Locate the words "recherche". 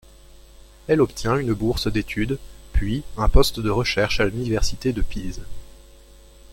3.69-4.19